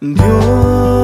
Dios. 0.00 0.99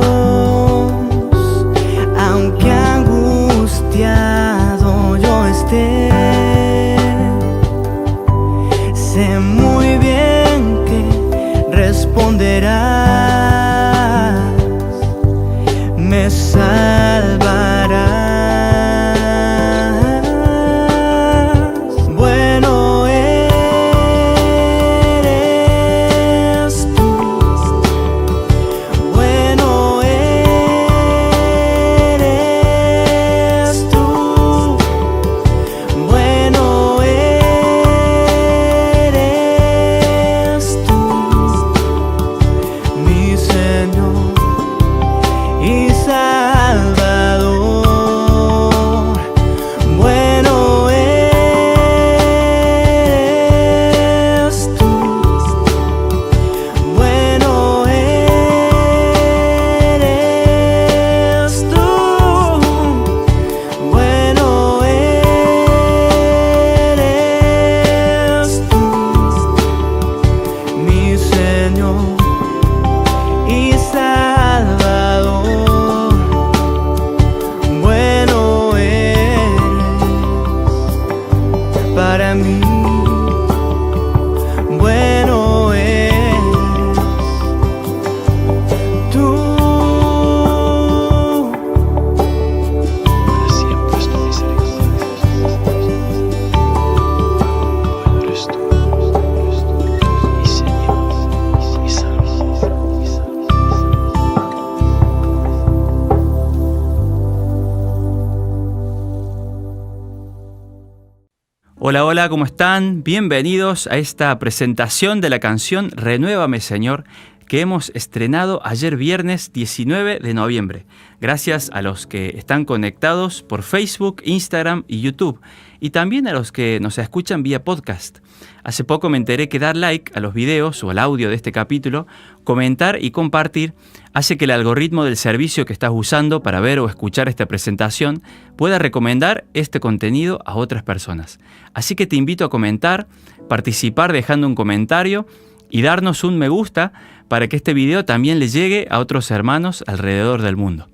Hola, 111.89 112.05
hola, 112.05 112.29
¿cómo 112.29 112.45
están? 112.45 113.05
Bienvenidos 113.05 113.87
a 113.87 113.97
esta 113.97 114.37
presentación 114.41 115.21
de 115.21 115.31
la 115.31 115.39
canción 115.39 115.93
Renuévame 115.93 116.59
Señor 116.59 117.05
que 117.47 117.61
hemos 117.61 117.91
estrenado 117.95 118.61
ayer 118.65 118.97
viernes 118.97 119.53
19 119.53 120.19
de 120.19 120.35
noviembre. 120.35 120.87
Gracias 121.21 121.71
a 121.73 121.81
los 121.81 122.07
que 122.07 122.35
están 122.37 122.65
conectados 122.65 123.43
por 123.43 123.63
Facebook, 123.63 124.21
Instagram 124.25 124.85
y 124.89 125.01
YouTube 125.01 125.41
y 125.81 125.91
también 125.91 126.27
a 126.27 126.33
los 126.33 126.53
que 126.53 126.79
nos 126.81 126.99
escuchan 126.99 127.43
vía 127.43 127.63
podcast. 127.63 128.19
Hace 128.65 128.83
poco 128.83 129.09
me 129.09 129.17
enteré 129.17 129.49
que 129.49 129.59
dar 129.59 129.77
like 129.77 130.13
a 130.15 130.21
los 130.21 130.35
videos 130.35 130.83
o 130.83 130.91
al 130.91 130.99
audio 130.99 131.29
de 131.29 131.37
este 131.37 131.53
capítulo, 131.53 132.07
comentar 132.43 132.99
y 133.01 133.13
compartir 133.13 133.75
hace 134.13 134.37
que 134.37 134.47
el 134.47 134.51
algoritmo 134.51 135.05
del 135.05 135.17
servicio 135.17 135.65
que 135.67 135.73
estás 135.73 135.91
usando 135.93 136.43
para 136.43 136.61
ver 136.61 136.81
o 136.81 136.89
escuchar 136.89 137.29
esta 137.29 137.47
presentación 137.47 138.23
pueda 138.57 138.79
recomendar 138.79 139.45
este 139.55 139.79
contenido 139.79 140.41
a 140.47 140.57
otras 140.57 140.83
personas. 140.83 141.39
Así 141.75 141.95
que 141.95 142.07
te 142.07 142.17
invito 142.17 142.45
a 142.45 142.51
comentar, 142.51 143.07
participar 143.49 144.13
dejando 144.13 144.47
un 144.47 144.55
comentario 144.55 145.27
y 145.71 145.83
darnos 145.83 146.25
un 146.25 146.39
me 146.39 146.49
gusta 146.49 146.93
para 147.29 147.49
que 147.49 147.57
este 147.57 147.75
video 147.75 148.05
también 148.05 148.39
le 148.39 148.49
llegue 148.49 148.87
a 148.91 148.99
otros 148.99 149.31
hermanos 149.31 149.85
alrededor 149.87 150.43
del 150.43 150.57
mundo. 150.57 150.89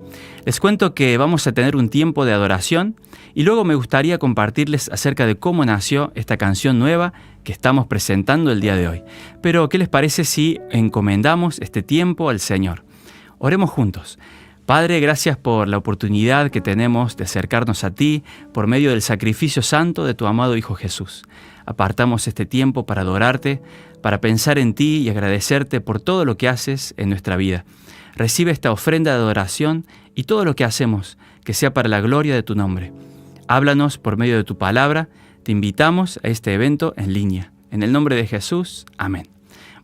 Les 0.45 0.59
cuento 0.59 0.93
que 0.93 1.17
vamos 1.17 1.47
a 1.47 1.53
tener 1.53 1.75
un 1.75 1.89
tiempo 1.89 2.25
de 2.25 2.33
adoración 2.33 2.95
y 3.33 3.43
luego 3.43 3.63
me 3.63 3.75
gustaría 3.75 4.17
compartirles 4.17 4.89
acerca 4.89 5.25
de 5.25 5.35
cómo 5.35 5.63
nació 5.65 6.11
esta 6.15 6.37
canción 6.37 6.79
nueva 6.79 7.13
que 7.43 7.51
estamos 7.51 7.87
presentando 7.87 8.51
el 8.51 8.61
día 8.61 8.75
de 8.75 8.87
hoy. 8.87 9.03
Pero, 9.41 9.69
¿qué 9.69 9.77
les 9.77 9.89
parece 9.89 10.23
si 10.23 10.59
encomendamos 10.71 11.59
este 11.59 11.81
tiempo 11.81 12.29
al 12.29 12.39
Señor? 12.39 12.83
Oremos 13.37 13.69
juntos. 13.69 14.19
Padre, 14.65 15.01
gracias 15.01 15.35
por 15.35 15.67
la 15.67 15.77
oportunidad 15.77 16.49
que 16.49 16.61
tenemos 16.61 17.17
de 17.17 17.25
acercarnos 17.25 17.83
a 17.83 17.91
ti 17.91 18.23
por 18.53 18.65
medio 18.65 18.91
del 18.91 19.01
sacrificio 19.01 19.61
santo 19.61 20.05
de 20.05 20.13
tu 20.13 20.25
amado 20.25 20.55
Hijo 20.55 20.75
Jesús. 20.75 21.23
Apartamos 21.65 22.27
este 22.27 22.45
tiempo 22.45 22.85
para 22.85 23.01
adorarte, 23.01 23.61
para 24.03 24.19
pensar 24.19 24.59
en 24.59 24.73
ti 24.73 24.97
y 24.97 25.09
agradecerte 25.09 25.79
por 25.79 26.01
todo 26.01 26.25
lo 26.25 26.37
que 26.37 26.49
haces 26.49 26.93
en 26.97 27.09
nuestra 27.09 27.37
vida. 27.37 27.63
Recibe 28.15 28.51
esta 28.51 28.71
ofrenda 28.71 29.11
de 29.11 29.17
adoración 29.17 29.87
y 30.13 30.25
todo 30.25 30.43
lo 30.43 30.55
que 30.55 30.65
hacemos, 30.65 31.17
que 31.45 31.53
sea 31.53 31.73
para 31.73 31.87
la 31.87 32.01
gloria 32.01 32.35
de 32.35 32.43
tu 32.43 32.53
nombre. 32.53 32.91
Háblanos 33.47 33.97
por 33.97 34.17
medio 34.17 34.35
de 34.35 34.43
tu 34.43 34.57
palabra. 34.57 35.07
Te 35.43 35.53
invitamos 35.53 36.19
a 36.21 36.27
este 36.27 36.53
evento 36.53 36.93
en 36.97 37.13
línea. 37.13 37.53
En 37.71 37.81
el 37.81 37.93
nombre 37.93 38.17
de 38.17 38.27
Jesús. 38.27 38.85
Amén. 38.97 39.29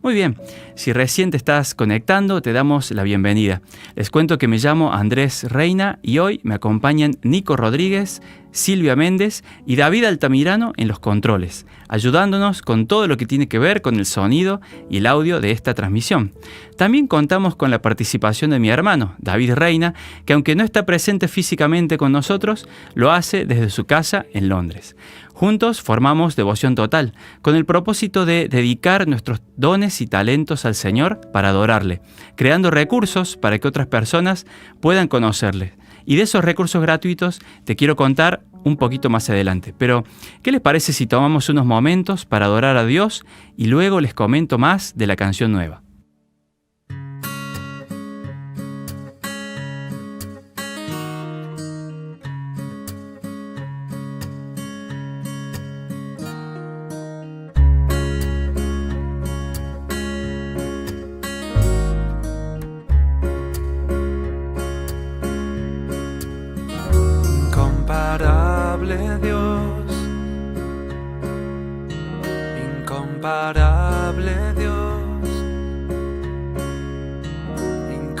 Muy 0.02 0.12
bien, 0.12 0.36
si 0.80 0.94
recién 0.94 1.30
te 1.30 1.36
estás 1.36 1.74
conectando, 1.74 2.40
te 2.40 2.54
damos 2.54 2.90
la 2.90 3.02
bienvenida. 3.02 3.60
Les 3.96 4.08
cuento 4.08 4.38
que 4.38 4.48
me 4.48 4.56
llamo 4.56 4.94
Andrés 4.94 5.44
Reina 5.44 5.98
y 6.00 6.20
hoy 6.20 6.40
me 6.42 6.54
acompañan 6.54 7.18
Nico 7.22 7.54
Rodríguez, 7.54 8.22
Silvia 8.50 8.96
Méndez 8.96 9.44
y 9.66 9.76
David 9.76 10.04
Altamirano 10.04 10.72
en 10.78 10.88
los 10.88 10.98
controles, 10.98 11.66
ayudándonos 11.88 12.62
con 12.62 12.86
todo 12.86 13.06
lo 13.08 13.18
que 13.18 13.26
tiene 13.26 13.46
que 13.46 13.58
ver 13.58 13.82
con 13.82 13.96
el 13.96 14.06
sonido 14.06 14.62
y 14.88 14.96
el 14.96 15.06
audio 15.06 15.40
de 15.40 15.50
esta 15.50 15.74
transmisión. 15.74 16.32
También 16.78 17.06
contamos 17.06 17.56
con 17.56 17.70
la 17.70 17.82
participación 17.82 18.50
de 18.50 18.58
mi 18.58 18.70
hermano, 18.70 19.14
David 19.18 19.52
Reina, 19.52 19.94
que 20.24 20.32
aunque 20.32 20.56
no 20.56 20.64
está 20.64 20.86
presente 20.86 21.28
físicamente 21.28 21.98
con 21.98 22.10
nosotros, 22.10 22.66
lo 22.94 23.12
hace 23.12 23.44
desde 23.44 23.68
su 23.68 23.84
casa 23.84 24.24
en 24.32 24.48
Londres. 24.48 24.96
Juntos 25.40 25.80
formamos 25.80 26.36
Devoción 26.36 26.74
Total, 26.74 27.14
con 27.40 27.56
el 27.56 27.64
propósito 27.64 28.26
de 28.26 28.48
dedicar 28.48 29.08
nuestros 29.08 29.40
dones 29.56 30.02
y 30.02 30.06
talentos 30.06 30.66
al 30.70 30.74
Señor 30.74 31.20
para 31.32 31.50
adorarle, 31.50 32.00
creando 32.36 32.70
recursos 32.70 33.36
para 33.36 33.58
que 33.58 33.68
otras 33.68 33.86
personas 33.86 34.46
puedan 34.80 35.08
conocerle. 35.08 35.74
Y 36.06 36.16
de 36.16 36.22
esos 36.22 36.44
recursos 36.44 36.80
gratuitos 36.80 37.40
te 37.64 37.76
quiero 37.76 37.96
contar 37.96 38.42
un 38.64 38.76
poquito 38.76 39.10
más 39.10 39.28
adelante. 39.30 39.74
Pero, 39.76 40.04
¿qué 40.42 40.52
les 40.52 40.60
parece 40.60 40.92
si 40.92 41.06
tomamos 41.06 41.48
unos 41.48 41.66
momentos 41.66 42.26
para 42.26 42.46
adorar 42.46 42.76
a 42.76 42.84
Dios 42.84 43.24
y 43.56 43.66
luego 43.66 44.00
les 44.00 44.14
comento 44.14 44.58
más 44.58 44.96
de 44.96 45.06
la 45.06 45.16
canción 45.16 45.52
nueva? 45.52 45.82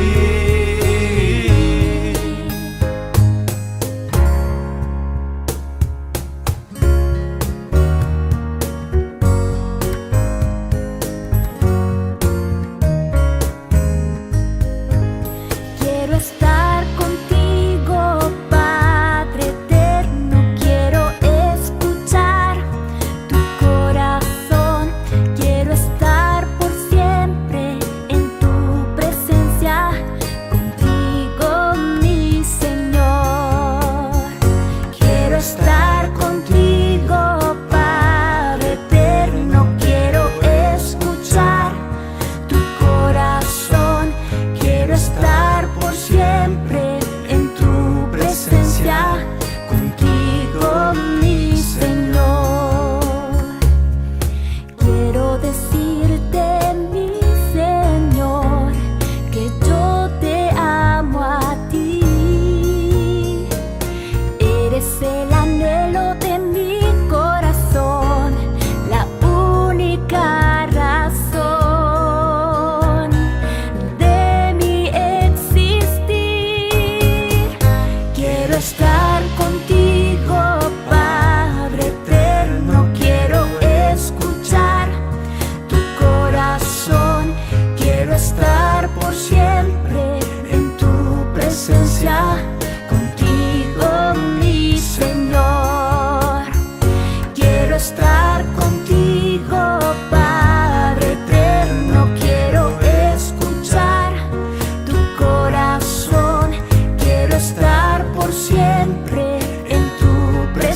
You. 0.00 0.29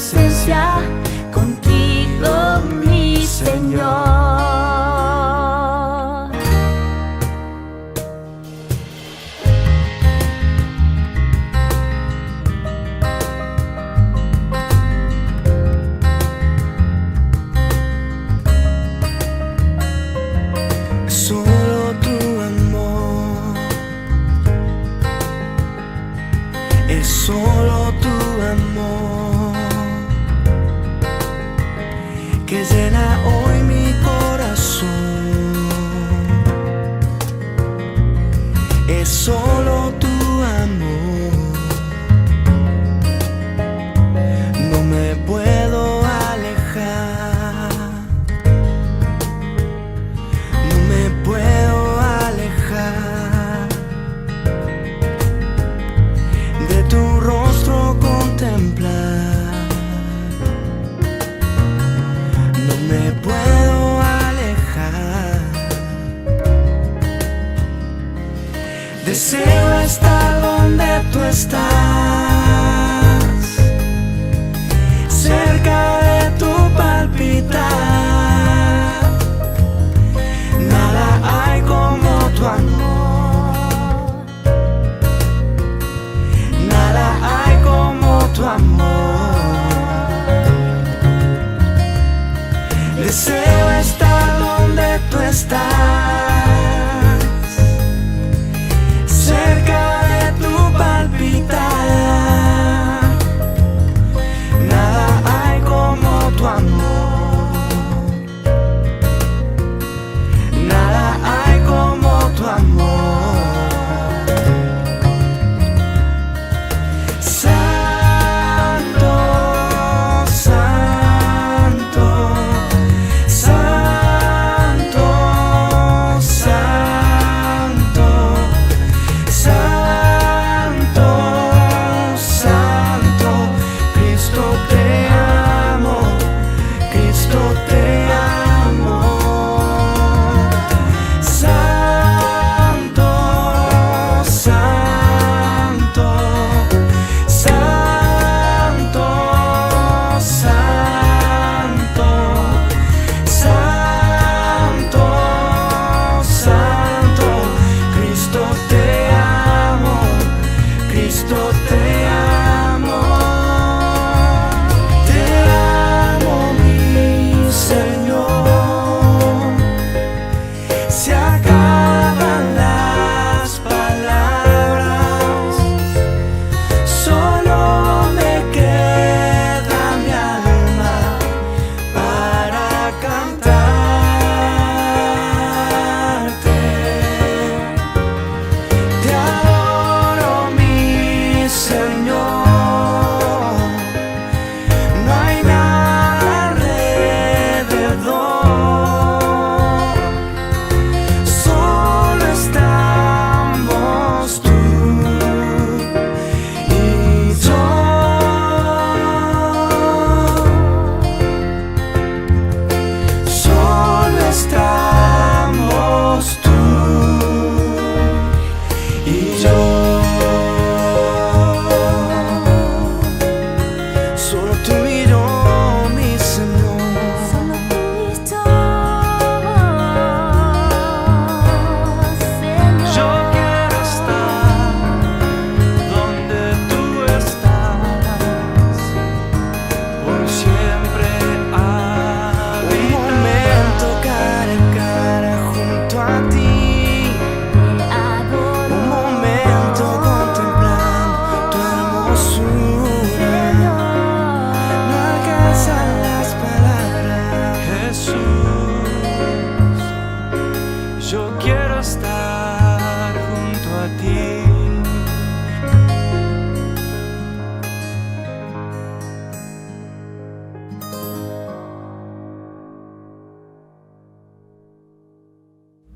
Presencia. 0.04 0.82
Contigo, 1.32 2.60
mi 2.84 3.24
Señor. 3.26 4.03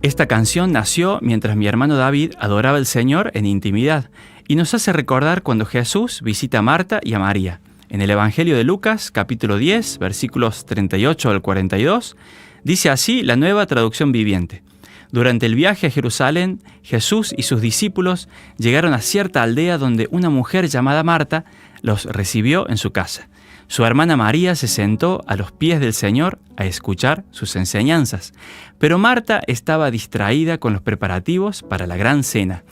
Esta 0.00 0.26
canción 0.26 0.70
nació 0.70 1.18
mientras 1.22 1.56
mi 1.56 1.66
hermano 1.66 1.96
David 1.96 2.34
adoraba 2.38 2.78
al 2.78 2.86
Señor 2.86 3.32
en 3.34 3.46
intimidad 3.46 4.10
y 4.46 4.54
nos 4.54 4.72
hace 4.72 4.92
recordar 4.92 5.42
cuando 5.42 5.66
Jesús 5.66 6.22
visita 6.22 6.60
a 6.60 6.62
Marta 6.62 7.00
y 7.02 7.14
a 7.14 7.18
María. 7.18 7.60
En 7.88 8.00
el 8.00 8.10
Evangelio 8.10 8.56
de 8.56 8.62
Lucas, 8.62 9.10
capítulo 9.10 9.58
10, 9.58 9.98
versículos 9.98 10.66
38 10.66 11.30
al 11.30 11.42
42, 11.42 12.16
dice 12.62 12.90
así 12.90 13.24
la 13.24 13.34
nueva 13.34 13.66
traducción 13.66 14.12
viviente. 14.12 14.62
Durante 15.10 15.46
el 15.46 15.56
viaje 15.56 15.88
a 15.88 15.90
Jerusalén, 15.90 16.62
Jesús 16.84 17.34
y 17.36 17.42
sus 17.42 17.60
discípulos 17.60 18.28
llegaron 18.56 18.94
a 18.94 19.00
cierta 19.00 19.42
aldea 19.42 19.78
donde 19.78 20.06
una 20.12 20.30
mujer 20.30 20.68
llamada 20.68 21.02
Marta 21.02 21.44
los 21.82 22.04
recibió 22.04 22.68
en 22.68 22.76
su 22.76 22.92
casa. 22.92 23.27
Su 23.70 23.84
hermana 23.84 24.16
María 24.16 24.54
se 24.54 24.66
sentó 24.66 25.22
a 25.26 25.36
los 25.36 25.52
pies 25.52 25.78
del 25.78 25.92
Señor 25.92 26.38
a 26.56 26.64
escuchar 26.64 27.24
sus 27.30 27.54
enseñanzas, 27.54 28.32
pero 28.78 28.96
Marta 28.98 29.42
estaba 29.46 29.90
distraída 29.90 30.56
con 30.56 30.72
los 30.72 30.80
preparativos 30.80 31.62
para 31.62 31.86
la 31.86 31.98
gran 31.98 32.24
cena. 32.24 32.64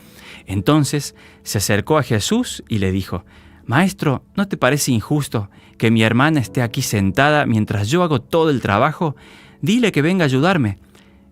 Entonces 0.47 1.13
se 1.43 1.59
acercó 1.59 1.99
a 1.99 2.03
Jesús 2.03 2.63
y 2.67 2.79
le 2.79 2.91
dijo, 2.91 3.25
Maestro, 3.65 4.23
¿no 4.35 4.47
te 4.47 4.57
parece 4.57 4.91
injusto 4.91 5.51
que 5.77 5.91
mi 5.91 6.01
hermana 6.01 6.39
esté 6.39 6.63
aquí 6.63 6.81
sentada 6.81 7.45
mientras 7.45 7.89
yo 7.89 8.01
hago 8.01 8.19
todo 8.19 8.49
el 8.49 8.59
trabajo? 8.59 9.15
Dile 9.61 9.91
que 9.91 10.01
venga 10.01 10.23
a 10.23 10.25
ayudarme. 10.25 10.79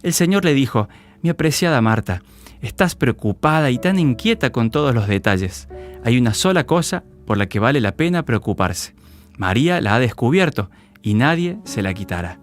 El 0.03 0.13
Señor 0.13 0.45
le 0.45 0.53
dijo, 0.53 0.89
Mi 1.23 1.31
apreciada 1.31 1.81
Marta, 1.81 2.21
estás 2.61 2.93
preocupada 2.93 3.71
y 3.71 3.79
tan 3.79 3.97
inquieta 3.97 4.51
con 4.51 4.69
todos 4.69 4.93
los 4.93 5.07
detalles. 5.07 5.67
Hay 6.03 6.19
una 6.19 6.35
sola 6.35 6.67
cosa 6.67 7.03
por 7.25 7.37
la 7.37 7.47
que 7.47 7.59
vale 7.59 7.81
la 7.81 7.95
pena 7.95 8.25
preocuparse. 8.25 8.93
María 9.37 9.81
la 9.81 9.95
ha 9.95 9.99
descubierto 9.99 10.69
y 11.01 11.13
nadie 11.13 11.57
se 11.63 11.81
la 11.81 11.93
quitará. 11.93 12.39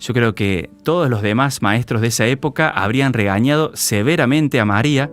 Yo 0.00 0.14
creo 0.14 0.34
que 0.34 0.70
todos 0.82 1.08
los 1.08 1.22
demás 1.22 1.62
maestros 1.62 2.00
de 2.00 2.08
esa 2.08 2.26
época 2.26 2.68
habrían 2.68 3.12
regañado 3.12 3.70
severamente 3.74 4.58
a 4.58 4.64
María 4.64 5.10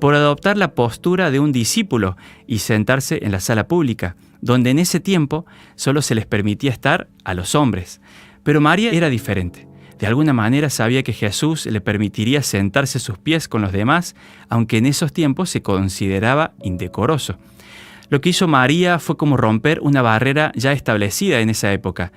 por 0.00 0.14
adoptar 0.14 0.56
la 0.56 0.74
postura 0.74 1.30
de 1.30 1.40
un 1.40 1.52
discípulo 1.52 2.16
y 2.46 2.60
sentarse 2.60 3.20
en 3.22 3.32
la 3.32 3.40
sala 3.40 3.68
pública, 3.68 4.16
donde 4.40 4.70
en 4.70 4.78
ese 4.78 4.98
tiempo 4.98 5.44
solo 5.76 6.00
se 6.00 6.14
les 6.14 6.24
permitía 6.26 6.70
estar 6.70 7.08
a 7.22 7.34
los 7.34 7.54
hombres. 7.54 8.00
Pero 8.42 8.62
María 8.62 8.90
era 8.92 9.10
diferente. 9.10 9.68
De 9.98 10.06
alguna 10.06 10.32
manera 10.32 10.70
sabía 10.70 11.02
que 11.02 11.12
Jesús 11.12 11.66
le 11.66 11.82
permitiría 11.82 12.42
sentarse 12.42 12.96
a 12.96 13.02
sus 13.02 13.18
pies 13.18 13.48
con 13.48 13.60
los 13.60 13.72
demás, 13.72 14.16
aunque 14.48 14.78
en 14.78 14.86
esos 14.86 15.12
tiempos 15.12 15.50
se 15.50 15.60
consideraba 15.60 16.54
indecoroso. 16.62 17.36
Lo 18.10 18.20
que 18.20 18.30
hizo 18.30 18.48
María 18.48 18.98
fue 18.98 19.16
como 19.16 19.36
romper 19.36 19.80
una 19.80 20.02
barrera 20.02 20.52
ya 20.54 20.72
establecida 20.72 21.40
en 21.40 21.48
esa 21.48 21.72
época, 21.72 22.12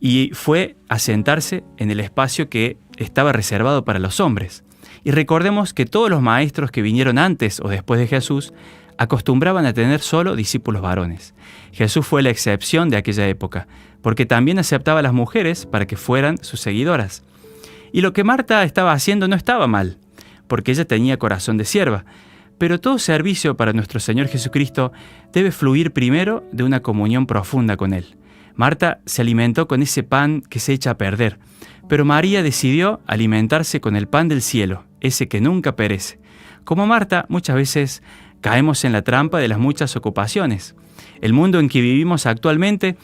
y 0.00 0.30
fue 0.32 0.76
a 0.88 0.98
sentarse 1.00 1.64
en 1.76 1.90
el 1.90 1.98
espacio 2.00 2.48
que 2.48 2.78
estaba 2.96 3.32
reservado 3.32 3.84
para 3.84 3.98
los 3.98 4.20
hombres. 4.20 4.64
Y 5.02 5.10
recordemos 5.10 5.74
que 5.74 5.86
todos 5.86 6.08
los 6.08 6.22
maestros 6.22 6.70
que 6.70 6.82
vinieron 6.82 7.18
antes 7.18 7.60
o 7.60 7.68
después 7.68 7.98
de 7.98 8.06
Jesús 8.06 8.52
acostumbraban 8.96 9.66
a 9.66 9.72
tener 9.72 10.00
solo 10.00 10.36
discípulos 10.36 10.82
varones. 10.82 11.34
Jesús 11.72 12.06
fue 12.06 12.22
la 12.22 12.30
excepción 12.30 12.88
de 12.88 12.96
aquella 12.96 13.26
época, 13.28 13.66
porque 14.02 14.26
también 14.26 14.58
aceptaba 14.58 15.00
a 15.00 15.02
las 15.02 15.12
mujeres 15.12 15.66
para 15.66 15.86
que 15.86 15.96
fueran 15.96 16.38
sus 16.42 16.60
seguidoras. 16.60 17.22
Y 17.92 18.00
lo 18.02 18.12
que 18.12 18.24
Marta 18.24 18.62
estaba 18.64 18.92
haciendo 18.92 19.26
no 19.28 19.36
estaba 19.36 19.66
mal, 19.66 19.98
porque 20.46 20.72
ella 20.72 20.84
tenía 20.84 21.18
corazón 21.18 21.56
de 21.58 21.64
sierva, 21.64 22.04
pero 22.58 22.80
todo 22.80 22.98
servicio 22.98 23.56
para 23.56 23.72
nuestro 23.72 24.00
Señor 24.00 24.28
Jesucristo 24.28 24.92
debe 25.32 25.52
fluir 25.52 25.92
primero 25.92 26.44
de 26.52 26.64
una 26.64 26.80
comunión 26.80 27.26
profunda 27.26 27.76
con 27.76 27.92
Él. 27.92 28.16
Marta 28.54 29.00
se 29.06 29.22
alimentó 29.22 29.68
con 29.68 29.82
ese 29.82 30.02
pan 30.02 30.42
que 30.42 30.58
se 30.58 30.72
echa 30.72 30.90
a 30.90 30.98
perder, 30.98 31.38
pero 31.88 32.04
María 32.04 32.42
decidió 32.42 33.00
alimentarse 33.06 33.80
con 33.80 33.96
el 33.96 34.08
pan 34.08 34.28
del 34.28 34.42
cielo, 34.42 34.84
ese 35.00 35.28
que 35.28 35.40
nunca 35.40 35.76
perece. 35.76 36.18
Como 36.64 36.86
Marta, 36.86 37.24
muchas 37.28 37.56
veces 37.56 38.02
Caemos 38.40 38.84
en 38.84 38.92
la 38.92 39.02
trampa 39.02 39.38
de 39.38 39.48
las 39.48 39.58
muchas 39.58 39.96
ocupaciones. 39.96 40.76
El 41.20 41.32
mundo 41.32 41.58
en 41.58 41.68
que 41.68 41.80
vivimos 41.80 42.26
actualmente 42.26 42.96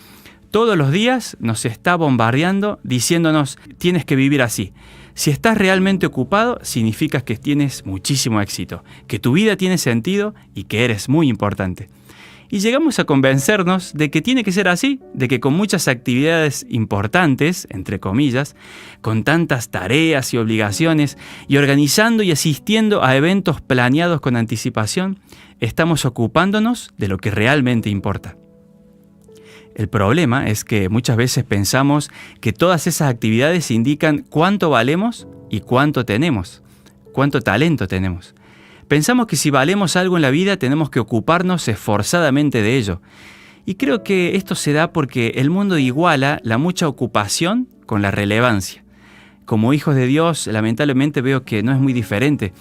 todos 0.50 0.78
los 0.78 0.92
días 0.92 1.37
nos 1.40 1.64
está 1.64 1.96
bombardeando 1.96 2.78
diciéndonos 2.84 3.58
tienes 3.78 4.04
que 4.04 4.14
vivir 4.14 4.42
así. 4.42 4.73
Si 5.14 5.30
estás 5.30 5.56
realmente 5.56 6.06
ocupado, 6.06 6.59
significa 6.62 7.21
que 7.21 7.37
tienes 7.37 7.87
muchísimo 7.87 8.40
éxito, 8.40 8.85
que 9.06 9.18
tu 9.18 9.33
vida 9.33 9.56
tiene 9.56 9.78
sentido 9.78 10.35
y 10.54 10.64
que 10.64 10.85
eres 10.85 11.09
muy 11.09 11.28
importante 11.28 11.88
y 12.54 12.61
llegamos 12.61 13.00
a 13.00 13.04
convencernos 13.04 13.94
de 13.94 14.12
que 14.12 14.23
tiene 14.23 14.44
que 14.44 14.52
ser 14.52 14.68
así, 14.68 15.00
de 15.12 15.26
que 15.26 15.40
con 15.40 15.54
muchas 15.54 15.88
actividades 15.88 16.64
importantes, 16.68 17.66
entre 17.68 17.99
comillas, 17.99 18.54
con 19.00 19.25
tantas 19.25 19.71
tareas 19.71 20.33
y 20.35 20.38
obligaciones, 20.38 21.18
y 21.49 21.56
organizando 21.56 22.23
y 22.23 22.30
asistiendo 22.30 23.02
a 23.02 23.16
eventos 23.16 23.61
planeados 23.61 24.21
con 24.21 24.37
anticipación, 24.37 25.18
estamos 25.59 26.04
ocupándonos 26.04 26.92
de 26.97 27.09
lo 27.09 27.18
que 27.18 27.33
realmente 27.33 27.90
importa. 27.90 28.37
El 29.75 29.88
problema 29.88 30.49
es 30.49 30.64
que 30.64 30.88
muchas 30.88 31.16
veces 31.16 31.45
pensamos 31.45 32.11
que 32.40 32.52
todas 32.52 32.87
esas 32.87 33.11
actividades 33.11 33.71
indican 33.71 34.25
cuánto 34.28 34.71
valemos 34.71 35.26
y 35.50 35.61
cuánto 35.61 36.04
tenemos, 36.04 36.62
cuánto 37.12 37.40
talento 37.40 37.88
tenemos. 37.88 38.35
Pensamos 38.87 39.26
que 39.26 39.37
si 39.37 39.50
valemos 39.50 39.97
algo 39.97 40.16
en 40.16 40.23
la 40.23 40.31
vida 40.31 40.57
tenemos 40.59 40.90
que 40.90 41.00
ocuparnos 41.00 41.66
esforzadamente 41.69 42.62
de 42.62 42.76
ello. 42.76 43.00
Y 43.66 43.75
creo 43.76 44.04
que 44.04 44.37
esto 44.37 44.54
se 44.54 44.73
da 44.73 44.93
porque 44.93 45.33
el 45.37 45.50
mundo 45.50 45.78
iguala 45.78 46.38
la 46.45 46.59
mucha 46.59 46.87
ocupación 46.87 47.69
con 47.87 48.02
la 48.02 48.11
relevancia. 48.11 48.85
Como 49.47 49.73
hijos 49.73 49.95
de 49.95 50.07
Dios, 50.07 50.47
lamentablemente 50.47 51.23
veo 51.23 51.45
que 51.45 51.62
no 51.62 51.73
es 51.73 51.78
muy 51.78 51.93
diferente, 51.93 52.52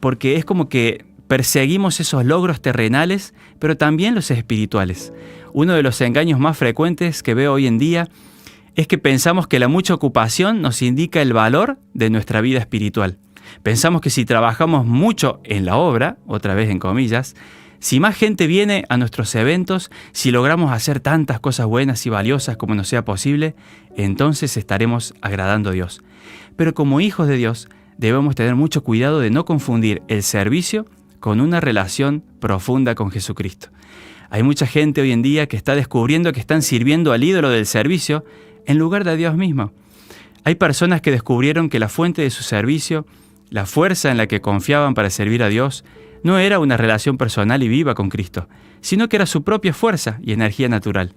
porque 0.00 0.36
es 0.36 0.44
como 0.44 0.68
que 0.68 1.04
perseguimos 1.34 1.98
esos 1.98 2.24
logros 2.24 2.62
terrenales, 2.62 3.34
pero 3.58 3.76
también 3.76 4.14
los 4.14 4.30
espirituales. 4.30 5.12
Uno 5.52 5.72
de 5.72 5.82
los 5.82 6.00
engaños 6.00 6.38
más 6.38 6.56
frecuentes 6.56 7.24
que 7.24 7.34
veo 7.34 7.54
hoy 7.54 7.66
en 7.66 7.76
día 7.76 8.08
es 8.76 8.86
que 8.86 8.98
pensamos 8.98 9.48
que 9.48 9.58
la 9.58 9.66
mucha 9.66 9.94
ocupación 9.94 10.62
nos 10.62 10.80
indica 10.80 11.20
el 11.20 11.32
valor 11.32 11.76
de 11.92 12.08
nuestra 12.08 12.40
vida 12.40 12.60
espiritual. 12.60 13.18
Pensamos 13.64 14.00
que 14.00 14.10
si 14.10 14.24
trabajamos 14.24 14.86
mucho 14.86 15.40
en 15.42 15.64
la 15.64 15.74
obra, 15.74 16.18
otra 16.28 16.54
vez 16.54 16.70
en 16.70 16.78
comillas, 16.78 17.34
si 17.80 17.98
más 17.98 18.14
gente 18.14 18.46
viene 18.46 18.84
a 18.88 18.96
nuestros 18.96 19.34
eventos, 19.34 19.90
si 20.12 20.30
logramos 20.30 20.70
hacer 20.70 21.00
tantas 21.00 21.40
cosas 21.40 21.66
buenas 21.66 22.06
y 22.06 22.10
valiosas 22.10 22.56
como 22.56 22.76
nos 22.76 22.86
sea 22.86 23.04
posible, 23.04 23.56
entonces 23.96 24.56
estaremos 24.56 25.14
agradando 25.20 25.70
a 25.70 25.72
Dios. 25.72 26.00
Pero 26.54 26.74
como 26.74 27.00
hijos 27.00 27.26
de 27.26 27.36
Dios, 27.36 27.68
debemos 27.98 28.36
tener 28.36 28.54
mucho 28.54 28.84
cuidado 28.84 29.18
de 29.18 29.30
no 29.30 29.44
confundir 29.44 30.00
el 30.06 30.22
servicio 30.22 30.86
con 31.24 31.40
una 31.40 31.58
relación 31.58 32.22
profunda 32.38 32.94
con 32.94 33.10
Jesucristo. 33.10 33.68
Hay 34.28 34.42
mucha 34.42 34.66
gente 34.66 35.00
hoy 35.00 35.10
en 35.10 35.22
día 35.22 35.46
que 35.46 35.56
está 35.56 35.74
descubriendo 35.74 36.34
que 36.34 36.40
están 36.40 36.60
sirviendo 36.60 37.12
al 37.12 37.24
ídolo 37.24 37.48
del 37.48 37.64
servicio 37.64 38.26
en 38.66 38.76
lugar 38.76 39.04
de 39.04 39.16
Dios 39.16 39.34
mismo. 39.34 39.72
Hay 40.44 40.56
personas 40.56 41.00
que 41.00 41.10
descubrieron 41.10 41.70
que 41.70 41.78
la 41.78 41.88
fuente 41.88 42.20
de 42.20 42.28
su 42.28 42.42
servicio 42.42 43.06
la 43.48 43.64
fuerza 43.64 44.10
en 44.10 44.18
la 44.18 44.26
que 44.26 44.42
confiaban 44.42 44.92
para 44.92 45.08
servir 45.08 45.42
a 45.42 45.48
Dios 45.48 45.86
no 46.22 46.36
era 46.38 46.58
una 46.58 46.76
relación 46.76 47.16
personal 47.16 47.62
y 47.62 47.68
viva 47.68 47.94
con 47.94 48.10
Cristo, 48.10 48.46
sino 48.82 49.08
que 49.08 49.16
era 49.16 49.24
su 49.24 49.44
propia 49.44 49.72
fuerza 49.72 50.18
y 50.22 50.34
energía 50.34 50.68
natural. 50.68 51.14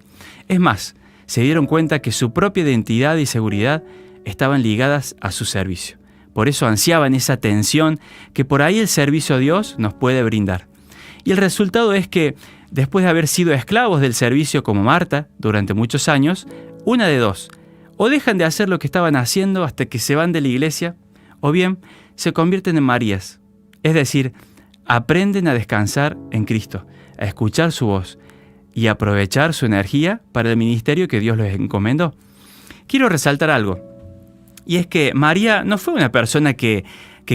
Es 0.48 0.62
más, 0.62 0.96
se 1.26 1.42
dieron 1.42 1.66
cuenta 1.66 2.00
que 2.00 2.14
su 2.14 2.32
propia 2.32 2.64
identidad 2.64 3.18
y 3.18 3.26
seguridad 3.26 3.84
estaban 4.24 4.64
ligadas 4.64 5.18
a 5.20 5.32
su 5.34 5.44
servicio. 5.44 5.98
Por 6.38 6.48
eso 6.48 6.68
ansiaban 6.68 7.16
esa 7.16 7.34
atención 7.34 8.00
que 8.34 8.46
por 8.46 8.62
ahí 8.62 8.78
el 8.78 8.88
servicio 8.88 9.38
a 9.38 9.40
Dios 9.40 9.74
nos 9.80 9.96
puede 9.96 10.22
brindar. 10.22 10.68
Y 11.24 11.32
el 11.32 11.38
resultado 11.38 11.94
es 11.94 12.08
que, 12.08 12.36
después 12.70 13.04
de 13.04 13.10
haber 13.10 13.28
sido 13.28 13.56
esclavos 13.56 14.02
del 14.02 14.14
servicio 14.14 14.62
como 14.62 14.84
Marta 14.84 15.30
durante 15.40 15.74
muchos 15.74 16.08
años, 16.08 16.46
una 16.86 17.08
de 17.08 17.18
dos, 17.18 17.50
o 17.96 18.08
dejan 18.08 18.38
de 18.38 18.46
hacer 18.46 18.70
lo 18.70 18.78
que 18.78 18.86
estaban 18.86 19.16
haciendo 19.16 19.64
hasta 19.64 19.88
que 19.88 19.98
se 19.98 20.14
van 20.14 20.32
de 20.32 20.42
la 20.42 20.50
iglesia, 20.50 20.96
o 21.40 21.52
bien 21.52 21.80
se 22.14 22.34
convierten 22.34 22.78
en 22.78 22.84
Marías, 22.84 23.40
es 23.82 23.96
decir, 23.96 24.34
aprenden 24.86 25.48
a 25.48 25.56
descansar 25.56 26.18
en 26.30 26.46
Cristo, 26.46 26.86
a 27.18 27.26
escuchar 27.26 27.72
su 27.72 27.88
voz 27.88 28.20
y 28.76 28.86
aprovechar 28.86 29.56
su 29.56 29.66
energía 29.66 30.22
para 30.34 30.52
el 30.52 30.58
ministerio 30.58 31.08
que 31.08 31.20
Dios 31.20 31.36
les 31.36 31.56
encomendó. 31.56 32.14
Quiero 32.86 33.10
resaltar 33.10 33.50
algo, 33.50 33.97
y 34.68 34.76
es 34.76 34.86
que 34.86 35.14
María 35.16 35.64
no 35.64 35.78
fue 35.78 35.94
una 35.94 36.12
persona 36.12 36.54
que, 36.54 36.84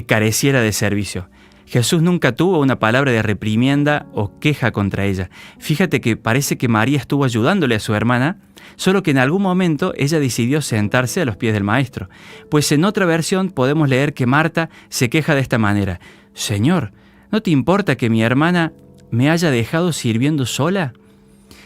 careciera 0.06 0.60
de 0.60 0.72
servicio. 0.72 1.28
Jesús 1.66 2.02
nunca 2.02 2.32
tuvo 2.32 2.60
una 2.60 2.78
palabra 2.78 3.12
de 3.12 3.22
reprimienda 3.22 4.06
o 4.12 4.38
queja 4.38 4.72
contra 4.72 5.06
ella. 5.06 5.30
Fíjate 5.58 6.00
que 6.00 6.16
parece 6.16 6.58
que 6.58 6.68
María 6.68 6.98
estuvo 6.98 7.24
ayudándole 7.24 7.74
a 7.74 7.80
su 7.80 7.94
hermana 7.94 8.38
solo 8.76 9.02
que 9.02 9.10
en 9.10 9.18
algún 9.18 9.42
momento 9.42 9.92
ella 9.96 10.20
decidió 10.20 10.60
sentarse 10.60 11.20
a 11.20 11.24
los 11.24 11.36
pies 11.36 11.52
del 11.52 11.64
maestro, 11.64 12.08
pues 12.50 12.70
en 12.72 12.84
otra 12.84 13.06
versión 13.06 13.50
podemos 13.50 13.88
leer 13.88 14.14
que 14.14 14.26
Marta 14.26 14.70
se 14.88 15.10
queja 15.10 15.34
de 15.34 15.40
esta 15.40 15.58
manera, 15.58 16.00
Señor, 16.34 16.92
¿no 17.30 17.42
te 17.42 17.50
importa 17.50 17.96
que 17.96 18.10
mi 18.10 18.22
hermana 18.22 18.72
me 19.10 19.30
haya 19.30 19.50
dejado 19.50 19.92
sirviendo 19.92 20.46
sola? 20.46 20.94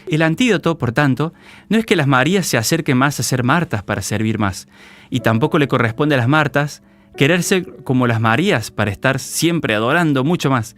El 0.07 0.21
antídoto, 0.21 0.77
por 0.77 0.93
tanto, 0.93 1.33
no 1.69 1.77
es 1.77 1.85
que 1.85 1.95
las 1.95 2.07
Marías 2.07 2.47
se 2.47 2.57
acerquen 2.57 2.97
más 2.97 3.19
a 3.19 3.23
ser 3.23 3.43
Martas 3.43 3.83
para 3.83 4.01
servir 4.01 4.39
más, 4.39 4.67
y 5.09 5.19
tampoco 5.19 5.59
le 5.59 5.67
corresponde 5.67 6.15
a 6.15 6.17
las 6.17 6.27
Martas 6.27 6.81
querer 7.17 7.43
ser 7.43 7.83
como 7.83 8.07
las 8.07 8.21
Marías 8.21 8.71
para 8.71 8.91
estar 8.91 9.19
siempre 9.19 9.75
adorando 9.75 10.23
mucho 10.23 10.49
más. 10.49 10.75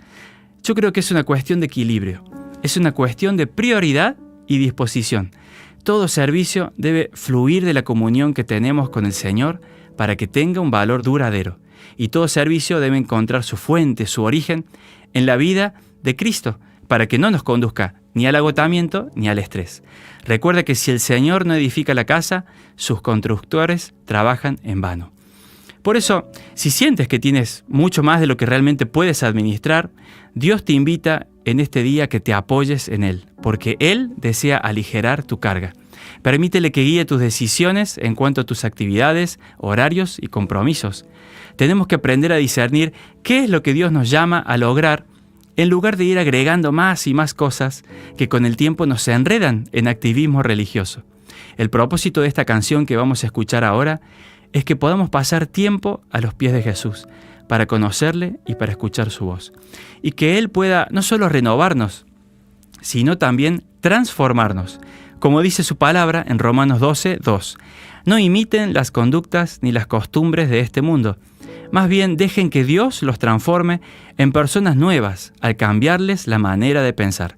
Yo 0.64 0.74
creo 0.74 0.92
que 0.94 1.02
es 1.02 1.12
una 1.12 1.24
cuestión 1.24 1.60
de 1.60 1.68
equilibrio, 1.68 2.24
es 2.64 2.76
una 2.76 2.92
cuestión 2.92 3.38
de 3.38 3.46
prioridad 3.46 4.18
y 4.48 4.58
disposición. 4.58 5.32
Todo 5.84 6.08
servicio 6.08 6.74
debe 6.78 7.10
fluir 7.14 7.66
de 7.66 7.74
la 7.74 7.84
comunión 7.84 8.34
que 8.34 8.44
tenemos 8.44 8.90
con 8.90 9.06
el 9.06 9.14
Señor 9.14 9.62
para 9.96 10.16
que 10.16 10.28
tenga 10.28 10.62
un 10.62 10.72
valor 10.72 11.04
duradero. 11.04 11.60
Y 11.98 12.10
todo 12.10 12.28
servicio 12.28 12.80
debe 12.80 12.98
encontrar 12.98 13.44
su 13.44 13.58
fuente, 13.58 14.06
su 14.06 14.24
origen, 14.24 14.66
en 15.14 15.26
la 15.26 15.38
vida 15.38 15.76
de 16.04 16.16
Cristo, 16.16 16.60
para 16.88 17.08
que 17.08 17.18
no 17.18 17.32
nos 17.32 17.44
conduzca 17.44 17.96
ni 18.14 18.26
al 18.26 18.36
agotamiento 18.36 19.10
ni 19.16 19.30
al 19.30 19.40
estrés. 19.40 19.84
Recuerda 20.26 20.64
que 20.64 20.76
si 20.76 20.92
el 20.92 21.00
Señor 21.00 21.46
no 21.46 21.54
edifica 21.54 21.94
la 21.94 22.06
casa, 22.06 22.46
sus 22.76 23.02
constructores 23.02 23.94
trabajan 24.06 24.60
en 24.64 24.82
vano. 24.82 25.12
Por 25.82 25.96
eso, 25.96 26.30
si 26.56 26.72
sientes 26.72 27.08
que 27.08 27.20
tienes 27.20 27.64
mucho 27.68 28.04
más 28.04 28.20
de 28.20 28.28
lo 28.28 28.38
que 28.38 28.46
realmente 28.46 28.86
puedes 28.86 29.24
administrar, 29.24 29.90
Dios 30.34 30.66
te 30.66 30.74
invita 30.74 31.28
en 31.46 31.60
este 31.60 31.84
día 31.84 32.10
que 32.10 32.20
te 32.20 32.34
apoyes 32.34 32.90
en 32.90 33.04
Él, 33.04 33.26
porque 33.42 33.78
Él 33.80 34.12
desea 34.18 34.58
aligerar 34.58 35.24
tu 35.24 35.40
carga. 35.40 35.74
Permítele 36.22 36.72
que 36.72 36.84
guíe 36.84 37.06
tus 37.06 37.20
decisiones 37.20 37.98
en 37.98 38.14
cuanto 38.14 38.42
a 38.42 38.46
tus 38.46 38.66
actividades, 38.66 39.40
horarios 39.58 40.18
y 40.22 40.28
compromisos. 40.28 41.06
Tenemos 41.56 41.88
que 41.88 41.96
aprender 41.96 42.32
a 42.32 42.38
discernir 42.38 42.94
qué 43.24 43.44
es 43.44 43.50
lo 43.50 43.64
que 43.64 43.74
Dios 43.74 43.92
nos 43.92 44.10
llama 44.10 44.40
a 44.40 44.58
lograr 44.58 45.06
en 45.60 45.68
lugar 45.68 45.98
de 45.98 46.06
ir 46.06 46.18
agregando 46.18 46.72
más 46.72 47.06
y 47.06 47.14
más 47.14 47.34
cosas 47.34 47.84
que 48.18 48.30
con 48.30 48.46
el 48.46 48.56
tiempo 48.56 48.86
nos 48.86 49.06
enredan 49.10 49.66
en 49.74 49.90
activismo 49.90 50.42
religioso. 50.42 51.04
El 51.58 51.70
propósito 51.70 52.22
de 52.22 52.30
esta 52.30 52.46
canción 52.46 52.86
que 52.86 52.96
vamos 52.96 53.24
a 53.24 53.26
escuchar 53.26 53.66
ahora 53.66 54.00
es 54.54 54.64
que 54.64 54.78
podamos 54.78 55.10
pasar 55.10 55.48
tiempo 55.48 56.02
a 56.12 56.22
los 56.22 56.34
pies 56.34 56.54
de 56.54 56.62
Jesús 56.62 57.10
para 57.50 57.66
conocerle 57.66 58.40
y 58.48 58.56
para 58.56 58.72
escuchar 58.72 59.12
su 59.12 59.26
voz. 59.26 59.52
Y 60.02 60.14
que 60.14 60.38
Él 60.38 60.50
pueda 60.50 60.88
no 60.92 61.02
solo 61.02 61.28
renovarnos, 61.28 62.06
sino 62.80 63.18
también 63.18 63.66
transformarnos. 63.82 64.80
Como 65.20 65.42
dice 65.42 65.66
su 65.66 65.76
palabra 65.76 66.24
en 66.26 66.40
Romanos 66.40 66.80
12, 66.80 67.18
2. 67.22 67.58
No 68.06 68.18
imiten 68.18 68.74
las 68.74 68.92
conductas 68.92 69.60
ni 69.62 69.74
las 69.74 69.88
costumbres 69.88 70.50
de 70.50 70.62
este 70.62 70.82
mundo. 70.82 71.18
Más 71.72 71.88
bien 71.88 72.18
dejen 72.18 72.50
que 72.50 72.64
Dios 72.64 73.04
los 73.04 73.20
transforme 73.20 73.80
en 74.18 74.32
personas 74.32 74.76
nuevas 74.76 75.34
al 75.40 75.56
cambiarles 75.56 76.28
la 76.28 76.40
manera 76.40 76.82
de 76.82 76.94
pensar. 76.94 77.38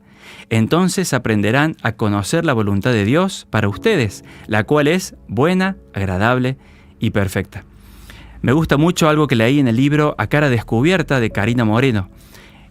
Entonces 0.50 1.14
aprenderán 1.14 1.76
a 1.82 1.94
conocer 1.94 2.46
la 2.46 2.54
voluntad 2.54 2.92
de 2.92 3.04
Dios 3.04 3.46
para 3.50 3.68
ustedes, 3.68 4.24
la 4.48 4.64
cual 4.64 4.88
es 4.88 5.16
buena, 5.28 5.76
agradable 5.94 6.58
y 7.00 7.12
perfecta. 7.12 7.66
Me 8.42 8.54
gusta 8.54 8.78
mucho 8.78 9.10
algo 9.10 9.28
que 9.28 9.36
leí 9.36 9.60
en 9.60 9.68
el 9.68 9.76
libro 9.76 10.16
A 10.18 10.28
cara 10.28 10.50
descubierta 10.50 11.20
de 11.20 11.30
Karina 11.30 11.66
Moreno. 11.66 12.10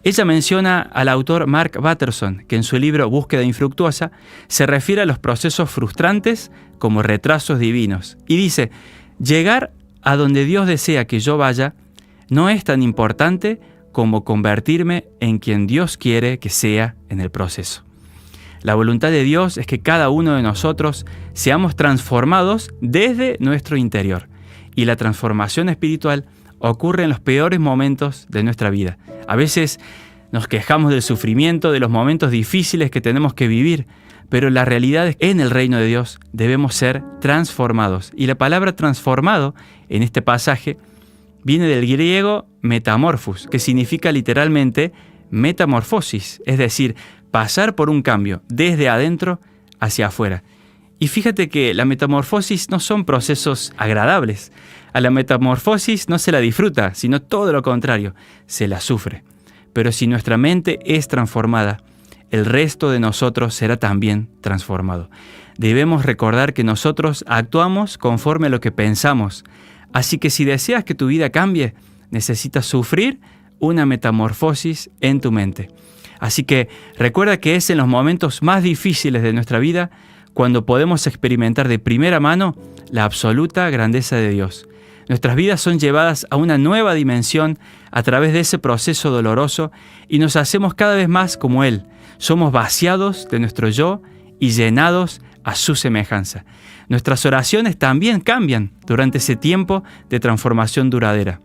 Ella 0.03 0.25
menciona 0.25 0.81
al 0.81 1.09
autor 1.09 1.47
Mark 1.47 1.79
Batterson, 1.79 2.45
que 2.49 2.57
en 2.57 2.63
su 2.63 2.79
libro 2.79 3.11
Búsqueda 3.11 3.43
infructuosa 3.43 4.13
se 4.49 4.67
refiere 4.67 5.03
a 5.03 5.07
los 5.07 5.19
procesos 5.19 5.71
frustrantes 5.71 6.51
como 6.79 7.03
retrasos 7.03 7.59
divinos. 7.59 8.17
Y 8.27 8.39
dice, 8.39 8.71
llegar 9.19 9.73
a 10.03 10.17
donde 10.17 10.45
Dios 10.45 10.67
desea 10.67 11.07
que 11.07 11.21
yo 11.21 11.37
vaya 11.37 11.75
no 12.29 12.49
es 12.49 12.65
tan 12.65 12.83
importante 12.83 13.61
como 13.93 14.25
convertirme 14.25 15.09
en 15.21 15.39
quien 15.39 15.67
Dios 15.67 15.97
quiere 15.97 16.39
que 16.39 16.49
sea 16.49 16.95
en 17.09 17.21
el 17.21 17.31
proceso. 17.31 17.85
La 18.63 18.75
voluntad 18.75 19.11
de 19.11 19.25
Dios 19.25 19.57
es 19.57 19.67
que 19.67 19.81
cada 19.81 20.11
uno 20.11 20.35
de 20.35 20.43
nosotros 20.43 21.07
seamos 21.33 21.77
transformados 21.77 22.73
desde 22.81 23.37
nuestro 23.41 23.77
interior. 23.77 24.29
Y 24.75 24.85
la 24.85 24.97
transformación 24.97 25.69
espiritual 25.69 26.27
ocurre 26.59 27.05
en 27.05 27.09
los 27.09 27.21
peores 27.21 27.59
momentos 27.59 28.27
de 28.29 28.43
nuestra 28.45 28.71
vida. 28.71 28.99
A 29.27 29.35
veces 29.35 29.81
nos 30.31 30.47
quejamos 30.47 30.93
del 30.93 31.03
sufrimiento, 31.03 31.73
de 31.73 31.81
los 31.81 31.91
momentos 31.91 32.31
difíciles 32.31 32.91
que 32.91 33.01
tenemos 33.01 33.35
que 33.35 33.49
vivir, 33.49 33.87
pero 34.29 34.51
la 34.51 34.65
realidad 34.65 35.09
es 35.09 35.17
que 35.17 35.31
en 35.31 35.41
el 35.41 35.51
reino 35.51 35.79
de 35.79 35.87
Dios 35.87 36.21
debemos 36.33 36.75
ser 36.75 37.03
transformados. 37.21 38.13
Y 38.15 38.27
la 38.27 38.37
palabra 38.37 38.77
transformado 38.77 39.55
en 39.91 40.03
este 40.03 40.23
pasaje 40.23 40.79
viene 41.45 41.67
del 41.67 41.87
griego 41.87 42.47
metamorphos, 42.63 43.47
que 43.51 43.59
significa 43.59 44.13
literalmente 44.13 44.93
metamorfosis, 45.31 46.41
es 46.47 46.59
decir, 46.59 46.97
pasar 47.31 47.75
por 47.75 47.91
un 47.91 48.03
cambio 48.03 48.43
desde 48.49 48.89
adentro 48.89 49.41
hacia 49.79 50.07
afuera. 50.07 50.43
Y 50.99 51.09
fíjate 51.09 51.49
que 51.49 51.73
la 51.75 51.85
metamorfosis 51.85 52.71
no 52.71 52.79
son 52.79 53.05
procesos 53.05 53.73
agradables. 53.77 54.53
A 54.93 55.01
la 55.01 55.11
metamorfosis 55.11 56.09
no 56.09 56.19
se 56.19 56.33
la 56.33 56.41
disfruta, 56.41 56.95
sino 56.95 57.23
todo 57.23 57.53
lo 57.53 57.63
contrario, 57.63 58.15
se 58.47 58.69
la 58.69 58.81
sufre. 58.81 59.25
Pero 59.73 59.93
si 59.93 60.07
nuestra 60.07 60.37
mente 60.37 60.79
es 60.85 61.09
transformada, 61.09 61.79
el 62.31 62.45
resto 62.45 62.91
de 62.91 63.01
nosotros 63.01 63.55
será 63.55 63.79
también 63.79 64.29
transformado. 64.41 65.11
Debemos 65.57 66.05
recordar 66.05 66.55
que 66.55 66.65
nosotros 66.65 67.25
actuamos 67.27 67.99
conforme 67.99 68.49
a 68.49 68.51
lo 68.51 68.61
que 68.61 68.73
pensamos. 68.73 69.45
Así 69.93 70.19
que 70.19 70.31
si 70.31 70.45
deseas 70.45 70.85
que 70.85 70.95
tu 70.95 71.07
vida 71.07 71.31
cambie, 71.31 71.75
necesitas 72.11 72.67
sufrir 72.67 73.21
una 73.59 73.87
metamorfosis 73.87 74.91
en 75.01 75.21
tu 75.21 75.33
mente. 75.33 75.71
Así 76.19 76.45
que 76.45 76.69
recuerda 76.97 77.39
que 77.39 77.57
es 77.57 77.71
en 77.71 77.79
los 77.79 77.89
momentos 77.89 78.43
más 78.43 78.63
difíciles 78.63 79.23
de 79.23 79.33
nuestra 79.33 79.59
vida 79.59 79.91
cuando 80.35 80.67
podemos 80.67 81.07
experimentar 81.07 81.69
de 81.69 81.79
primera 81.79 82.21
mano 82.21 82.57
la 82.91 83.05
absoluta 83.05 83.69
grandeza 83.71 84.17
de 84.17 84.31
Dios. 84.31 84.69
Nuestras 85.09 85.35
vidas 85.35 85.61
son 85.61 85.81
llevadas 85.81 86.27
a 86.31 86.37
una 86.37 86.57
nueva 86.57 86.95
dimensión 86.95 87.59
a 87.91 88.03
través 88.03 88.33
de 88.33 88.41
ese 88.41 88.59
proceso 88.59 89.11
doloroso 89.11 89.73
y 90.09 90.19
nos 90.19 90.37
hacemos 90.37 90.75
cada 90.75 90.95
vez 90.95 91.09
más 91.09 91.37
como 91.37 91.65
Él. 91.65 91.85
Somos 92.19 92.53
vaciados 92.53 93.29
de 93.29 93.41
nuestro 93.41 93.69
yo 93.71 94.03
y 94.39 94.51
llenados 94.51 95.21
a 95.43 95.55
su 95.57 95.75
semejanza. 95.75 96.45
Nuestras 96.91 97.25
oraciones 97.25 97.79
también 97.79 98.21
cambian 98.21 98.73
durante 98.85 99.19
ese 99.19 99.37
tiempo 99.37 99.85
de 100.09 100.19
transformación 100.19 100.91
duradera. 100.91 101.41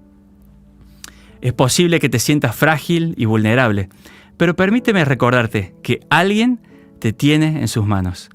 Es 1.40 1.54
posible 1.54 2.00
que 2.00 2.10
te 2.10 2.18
sientas 2.18 2.56
frágil 2.56 3.14
y 3.16 3.26
vulnerable, 3.26 3.88
pero 4.38 4.56
permíteme 4.56 5.06
recordarte 5.06 5.76
que 5.84 6.00
alguien 6.10 6.60
te 6.98 7.14
tiene 7.14 7.62
en 7.62 7.68
sus 7.68 7.86
manos. 7.86 8.32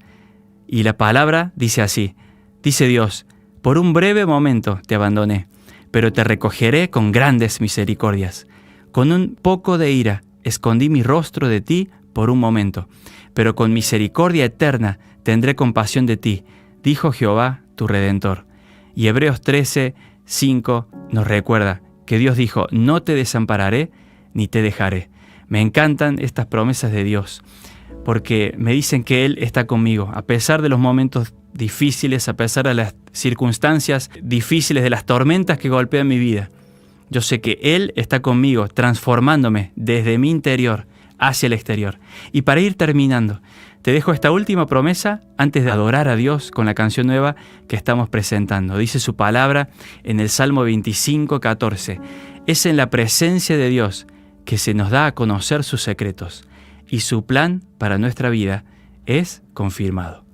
Y 0.67 0.83
la 0.83 0.95
palabra 0.95 1.51
dice 1.57 1.81
así, 1.81 2.15
dice 2.63 2.87
Dios, 2.87 3.25
por 3.61 3.77
un 3.77 3.91
breve 3.91 4.25
momento 4.25 4.79
te 4.87 4.95
abandoné, 4.95 5.49
pero 5.91 6.13
te 6.13 6.23
recogeré 6.23 6.89
con 6.89 7.11
grandes 7.11 7.59
misericordias. 7.59 8.47
Con 8.93 9.11
un 9.11 9.35
poco 9.35 9.77
de 9.77 9.91
ira 9.91 10.23
escondí 10.43 10.87
mi 10.87 11.03
rostro 11.03 11.49
de 11.49 11.59
ti 11.59 11.89
por 12.13 12.29
un 12.29 12.39
momento, 12.39 12.87
pero 13.33 13.53
con 13.53 13.73
misericordia 13.73 14.45
eterna 14.45 14.99
tendré 15.23 15.55
compasión 15.55 16.05
de 16.05 16.15
ti, 16.15 16.45
dijo 16.83 17.11
Jehová 17.11 17.61
tu 17.75 17.87
redentor. 17.87 18.45
Y 18.95 19.07
Hebreos 19.07 19.41
13, 19.41 19.95
5 20.25 20.87
nos 21.11 21.27
recuerda 21.27 21.81
que 22.05 22.17
Dios 22.17 22.37
dijo, 22.37 22.67
no 22.71 23.03
te 23.03 23.15
desampararé 23.15 23.91
ni 24.33 24.47
te 24.47 24.61
dejaré. 24.61 25.09
Me 25.47 25.61
encantan 25.61 26.17
estas 26.19 26.45
promesas 26.47 26.91
de 26.91 27.03
Dios 27.03 27.41
porque 28.05 28.53
me 28.57 28.73
dicen 28.73 29.03
que 29.03 29.25
Él 29.25 29.37
está 29.39 29.67
conmigo, 29.67 30.11
a 30.13 30.23
pesar 30.23 30.61
de 30.61 30.69
los 30.69 30.79
momentos 30.79 31.33
difíciles, 31.53 32.27
a 32.29 32.35
pesar 32.35 32.67
de 32.67 32.73
las 32.73 32.95
circunstancias 33.11 34.09
difíciles, 34.21 34.83
de 34.83 34.89
las 34.89 35.05
tormentas 35.05 35.57
que 35.57 35.69
golpean 35.69 36.07
mi 36.07 36.17
vida. 36.17 36.49
Yo 37.09 37.21
sé 37.21 37.41
que 37.41 37.59
Él 37.61 37.93
está 37.95 38.21
conmigo, 38.21 38.67
transformándome 38.69 39.71
desde 39.75 40.17
mi 40.17 40.29
interior 40.29 40.87
hacia 41.19 41.47
el 41.47 41.53
exterior. 41.53 41.99
Y 42.31 42.43
para 42.43 42.61
ir 42.61 42.75
terminando, 42.75 43.41
te 43.81 43.91
dejo 43.91 44.13
esta 44.13 44.31
última 44.31 44.67
promesa 44.67 45.21
antes 45.37 45.65
de 45.65 45.71
adorar 45.71 46.07
a 46.07 46.15
Dios 46.15 46.51
con 46.51 46.65
la 46.65 46.73
canción 46.73 47.07
nueva 47.07 47.35
que 47.67 47.75
estamos 47.75 48.09
presentando. 48.09 48.77
Dice 48.77 48.99
su 48.99 49.15
palabra 49.15 49.69
en 50.03 50.19
el 50.19 50.29
Salmo 50.29 50.63
25, 50.63 51.39
14. 51.39 51.99
Es 52.45 52.65
en 52.65 52.77
la 52.77 52.89
presencia 52.89 53.57
de 53.57 53.69
Dios 53.69 54.07
que 54.45 54.57
se 54.57 54.73
nos 54.73 54.91
da 54.91 55.07
a 55.07 55.13
conocer 55.13 55.63
sus 55.63 55.81
secretos 55.81 56.43
y 56.87 56.99
su 56.99 57.25
plan 57.25 57.63
para 57.77 57.97
nuestra 57.97 58.29
vida 58.29 58.65
es 59.05 59.41
confirmado. 59.53 60.30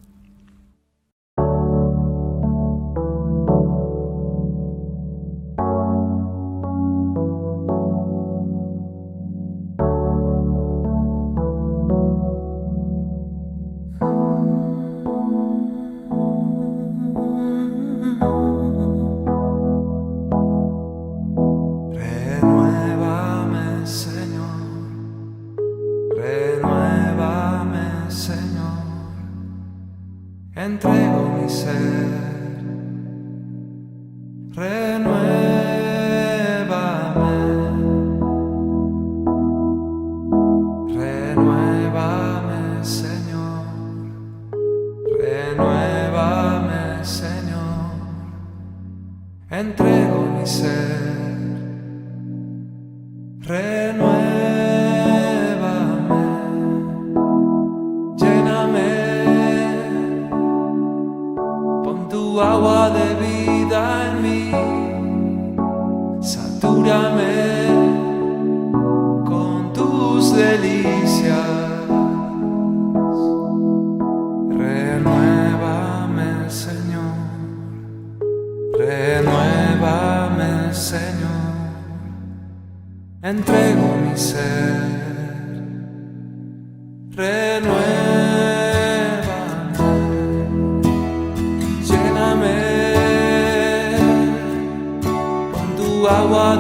Entrego 49.58 50.22
mi 50.38 50.46
ser. 50.46 51.17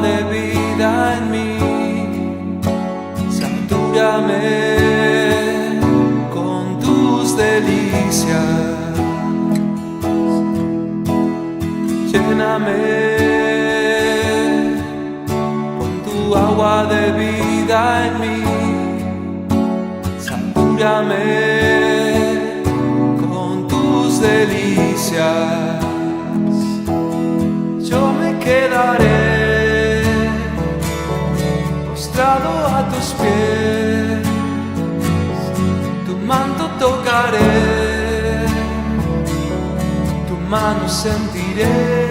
De 0.01 0.23
vida 0.23 1.17
en 1.17 1.31
mí. 1.31 1.57
Satúrame 3.29 4.49
con 6.33 6.79
tus 6.79 7.35
delicias. 7.37 8.43
Lléname 12.11 12.81
con 15.77 15.91
tu 16.05 16.35
agua 16.35 16.85
de 16.85 17.03
vida 17.23 18.07
en 18.07 18.13
mí. 18.23 18.39
Satúrame 20.19 21.27
con 23.21 23.67
tus 23.67 24.21
delicias. 24.21 25.85
Yo 27.89 28.13
me 28.19 28.37
quedaré 28.39 29.26
pies. 33.19 34.21
Tu 36.05 36.13
manto 36.29 36.65
tocaré, 36.79 38.45
tu 40.27 40.35
mano 40.49 40.87
sentiré. 40.87 42.06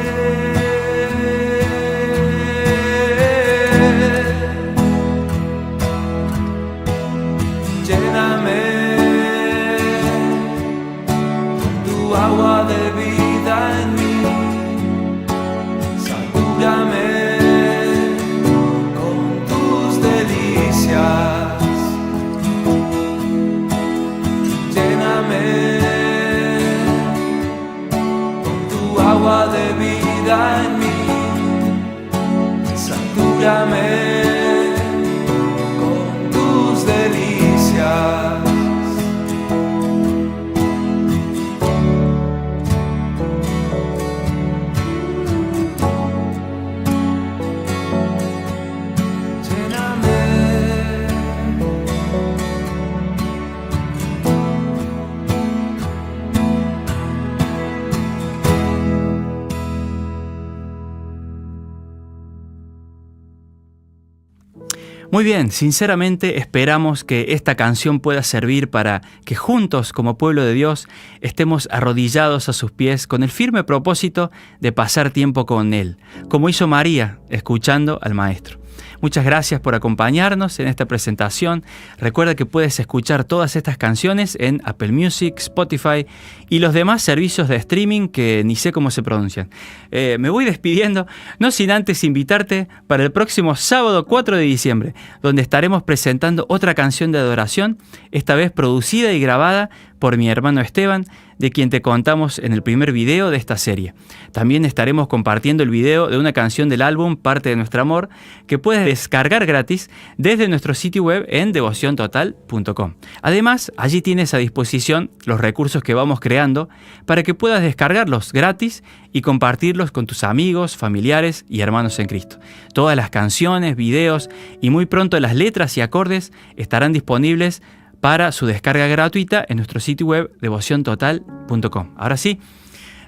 Muy 65.17 65.25
bien, 65.25 65.51
sinceramente 65.51 66.37
esperamos 66.37 67.03
que 67.03 67.29
esta 67.31 67.55
canción 67.55 68.01
pueda 68.01 68.23
servir 68.23 68.69
para 68.69 69.01
que 69.25 69.35
juntos 69.35 69.95
como 69.95 70.19
pueblo 70.19 70.45
de 70.45 70.53
Dios 70.53 70.89
estemos 71.23 71.71
arrodillados 71.73 72.51
a 72.51 72.53
sus 72.53 72.71
pies 72.71 73.07
con 73.07 73.23
el 73.23 73.31
firme 73.31 73.65
propósito 73.65 74.31
de 74.61 74.73
pasar 74.73 75.13
tiempo 75.13 75.47
con 75.47 75.73
Él, 75.73 75.97
como 76.29 76.51
hizo 76.51 76.67
María, 76.67 77.19
escuchando 77.31 77.99
al 78.03 78.13
Maestro. 78.13 78.66
Muchas 79.01 79.25
gracias 79.25 79.61
por 79.61 79.75
acompañarnos 79.75 80.59
en 80.61 80.69
esta 80.69 80.87
presentación. 80.87 81.65
Recuerda 81.99 82.35
que 82.35 82.47
puedes 82.47 82.79
escuchar 82.81 83.25
todas 83.25 83.57
estas 83.57 83.77
canciones 83.79 84.37
en 84.41 84.63
Apple 84.65 84.93
Music, 84.93 85.35
Spotify 85.39 86.07
y 86.49 86.59
los 86.59 86.75
demás 86.75 87.03
servicios 87.03 87.49
de 87.49 87.57
streaming 87.57 88.09
que 88.09 88.43
ni 88.45 88.57
sé 88.57 88.73
cómo 88.73 88.91
se 88.91 89.03
pronuncian. 89.03 89.51
Eh, 89.91 90.17
me 90.19 90.31
voy 90.31 90.45
despidiendo, 90.45 91.07
no 91.39 91.51
sin 91.51 91.71
antes 91.71 92.05
invitarte 92.05 92.69
para 92.87 93.03
el 93.03 93.13
próximo 93.13 93.57
sábado 93.57 94.07
4 94.07 94.37
de 94.37 94.43
diciembre, 94.43 94.95
donde 95.23 95.43
estaremos 95.43 95.83
presentando 95.83 96.47
otra 96.49 96.75
canción 96.75 97.13
de 97.13 97.19
adoración, 97.19 97.79
esta 98.11 98.35
vez 98.35 98.51
producida 98.51 99.13
y 99.13 99.21
grabada 99.21 99.71
por 99.99 100.17
mi 100.17 100.29
hermano 100.29 100.61
Esteban, 100.61 101.05
de 101.39 101.51
quien 101.51 101.71
te 101.71 101.83
contamos 101.83 102.39
en 102.39 102.53
el 102.53 102.63
primer 102.63 102.93
video 102.93 103.31
de 103.31 103.37
esta 103.37 103.57
serie. 103.57 103.95
También 104.33 104.65
estaremos 104.65 105.09
compartiendo 105.09 105.63
el 105.63 105.71
video 105.71 106.09
de 106.09 106.19
una 106.19 106.33
canción 106.33 106.69
del 106.69 106.83
álbum 106.83 107.17
Parte 107.17 107.51
de 107.51 107.57
Nuestro 107.57 107.83
Amor, 107.83 108.09
que 108.47 108.59
puedes 108.59 108.85
descargar 108.85 109.47
gratis 109.47 109.91
desde 110.17 110.49
nuestro 110.49 110.75
sitio 110.75 111.03
web 111.03 111.27
en 111.29 111.53
devociontotal.com. 111.53 112.95
Además, 113.23 113.73
allí 113.77 114.03
tienes 114.03 114.35
a 114.35 114.39
disposición 114.39 115.11
los 115.25 115.41
recursos 115.41 115.83
que 115.83 115.95
vamos 115.95 116.21
creando 116.21 116.69
para 117.05 117.23
que 117.23 117.35
puedas 117.35 117.63
descargarlos 117.63 118.33
gratis 118.33 118.83
y 119.13 119.23
compartirlos 119.23 119.91
con 119.91 120.07
tus 120.07 120.25
amigos, 120.25 120.77
familiares 120.77 121.45
y 121.49 121.61
hermanos 121.61 121.99
en 121.99 122.07
Cristo. 122.07 122.39
Todas 122.75 122.97
las 122.97 123.11
canciones, 123.11 123.77
videos 123.77 124.29
y 124.61 124.71
muy 124.71 124.87
pronto 124.87 125.19
las 125.21 125.35
letras 125.35 125.77
y 125.77 125.81
acordes 125.81 126.33
estarán 126.57 126.93
disponibles 126.93 127.63
para 128.01 128.33
su 128.33 128.47
descarga 128.47 128.87
gratuita 128.87 129.45
en 129.49 129.57
nuestro 129.57 129.81
sitio 129.81 130.07
web 130.07 130.31
devociontotal.com. 130.41 131.95
Ahora 131.97 132.17
sí, 132.17 132.41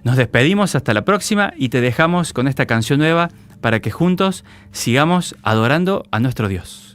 nos 0.04 0.16
despedimos 0.16 0.74
hasta 0.74 0.94
la 0.94 1.04
próxima 1.04 1.52
y 1.56 1.68
te 1.68 1.80
dejamos 1.80 2.32
con 2.32 2.48
esta 2.48 2.66
canción 2.66 2.98
nueva 2.98 3.28
para 3.60 3.80
que 3.80 3.90
juntos 3.90 4.44
sigamos 4.72 5.36
adorando 5.42 6.04
a 6.10 6.20
nuestro 6.20 6.48
Dios. 6.48 6.87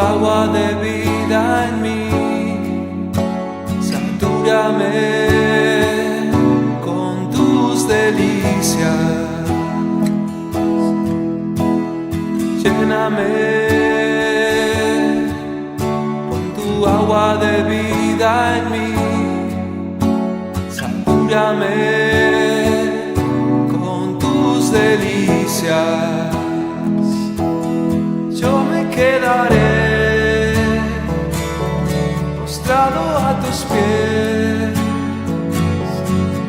Agua 0.00 0.48
de 0.48 0.74
vida 0.86 1.68
en 1.68 1.74
mí. 1.82 2.02
Satúrame 3.90 4.96
con 6.86 7.30
tus 7.30 7.86
delicias. 7.86 8.96
Lléname 12.62 13.32
con 16.30 16.42
tu 16.56 16.86
agua 16.86 17.36
de 17.44 17.54
vida 17.74 18.30
en 18.58 18.64
mí. 18.74 18.90
Satúrame 20.78 21.78
con 23.72 24.18
tus 24.18 24.72
delicias. 24.72 26.30
Yo 28.40 28.52
me 28.70 28.80
quedaré 28.96 29.69
pies. 33.70 34.74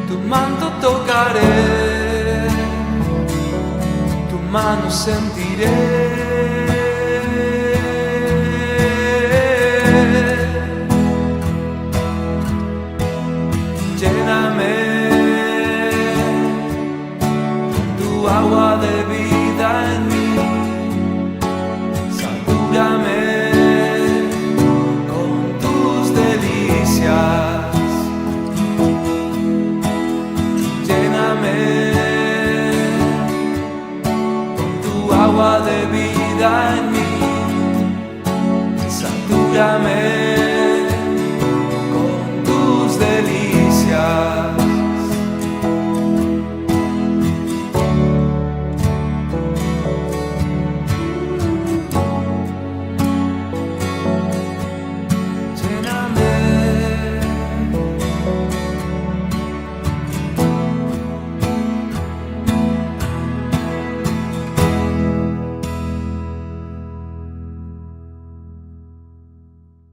Tu 0.08 0.16
manto 0.32 0.68
tocaré, 0.82 2.48
tu 4.30 4.38
mano 4.50 4.90
sentiré. 4.90 6.11